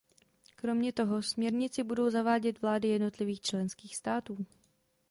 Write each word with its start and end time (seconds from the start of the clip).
Kromě 0.55 0.93
toho, 0.93 1.21
směrnici 1.21 1.83
budou 1.83 2.09
zavádět 2.09 2.61
vlády 2.61 2.87
jednotlivých 2.87 3.41
členských 3.41 3.95
států. 3.97 4.45